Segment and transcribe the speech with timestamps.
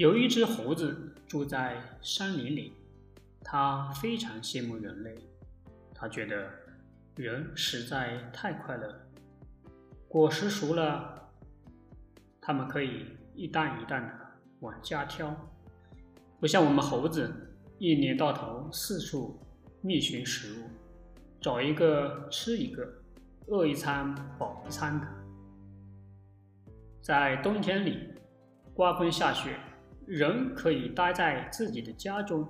[0.00, 2.72] 有一只猴子住在山林里，
[3.44, 5.14] 它非常羡慕人类，
[5.94, 6.50] 它觉得
[7.16, 8.98] 人实在太快乐。
[10.08, 11.30] 果实熟了，
[12.40, 14.14] 它们可以一担一担的
[14.60, 15.36] 往家挑，
[16.40, 17.30] 不像我们猴子
[17.78, 19.38] 一年到头四处
[19.82, 20.70] 觅寻食物，
[21.42, 22.90] 找一个吃一个，
[23.48, 25.06] 饿一餐饱一餐的。
[27.02, 28.14] 在冬天里，
[28.72, 29.60] 刮风下雪。
[30.10, 32.44] 人可以待在自己的家中，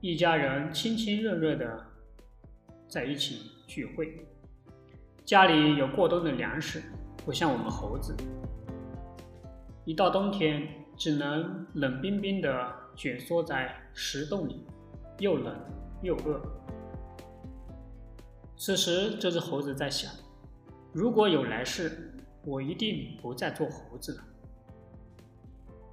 [0.00, 1.78] 一家人亲亲热热的
[2.88, 4.26] 在一起聚会。
[5.22, 6.82] 家里有过冬的粮食，
[7.18, 8.16] 不像我们猴子，
[9.84, 10.66] 一到冬天
[10.96, 14.64] 只能冷冰冰的蜷缩在石洞里，
[15.18, 15.54] 又冷
[16.00, 16.40] 又饿。
[18.56, 20.10] 此时，这只猴子在想：
[20.94, 22.14] 如果有来世，
[22.46, 24.24] 我一定不再做猴子了。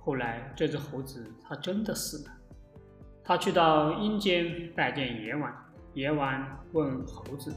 [0.09, 2.33] 后来，这只猴子它真的死了。
[3.23, 5.53] 他去到阴间拜见阎王，
[5.93, 7.53] 阎王问猴子：“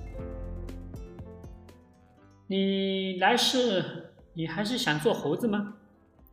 [2.46, 5.78] 你来世，你还是想做猴子吗？”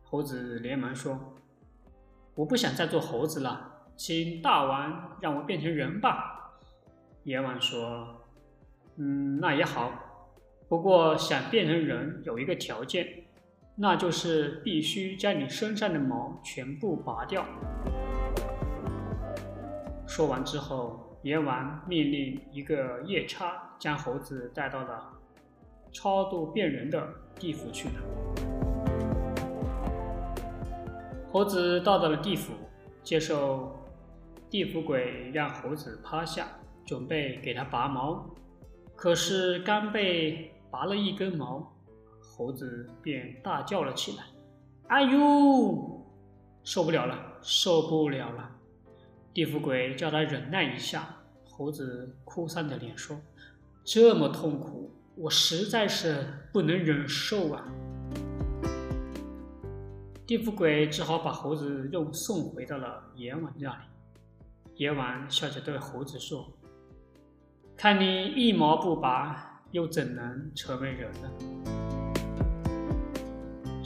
[0.04, 1.18] 猴子连忙说
[2.36, 6.60] ：“我不想再做猴子了，请大王让我变成人吧。”
[7.24, 8.26] 阎王说
[9.00, 9.90] ：“嗯，那也好，
[10.68, 13.24] 不过想变成人有一个条件。”
[13.82, 17.42] 那就是必须将你身上的毛全部拔掉。
[20.06, 25.10] 说完之后，阎王命令一个夜叉将猴子带到了
[25.90, 27.94] 超度变人的地府去了。
[31.32, 32.52] 猴子到达了地府，
[33.02, 33.74] 接受
[34.50, 36.46] 地府鬼让猴子趴下，
[36.84, 38.26] 准备给他拔毛，
[38.94, 41.72] 可是刚被拔了一根毛。
[42.40, 44.24] 猴子便大叫了起来
[44.88, 46.02] ：“哎呦，
[46.64, 48.50] 受不了了，受不了了！”
[49.34, 51.16] 地府鬼叫他忍耐一下。
[51.50, 53.20] 猴子哭丧着脸说
[53.84, 57.62] ：“这么痛苦，我实在是不能忍受啊！”
[60.26, 63.82] 地府鬼只好把猴子又送回到了阎王那里。
[64.76, 66.50] 阎王笑着对猴子说
[67.76, 71.30] ：“看你一毛不拔，又怎能成为人呢？”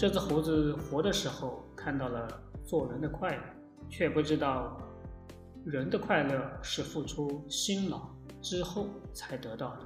[0.05, 2.29] 这只猴子活的时候看到了
[2.63, 3.43] 做人的快乐，
[3.89, 4.77] 却不知道
[5.65, 8.07] 人的快乐是付出辛劳
[8.43, 9.81] 之后才得到的。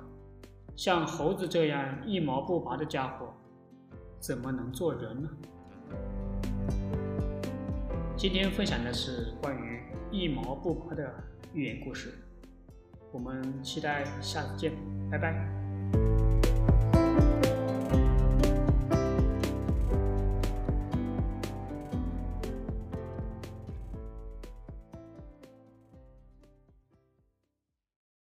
[0.74, 3.32] 像猴子这样一毛不拔的家伙，
[4.18, 5.28] 怎么能做人呢？
[8.16, 9.80] 今天分享的是关于
[10.10, 11.14] 一毛不拔的
[11.54, 12.12] 寓言故事，
[13.12, 14.72] 我们期待下次见，
[15.12, 15.67] 拜拜。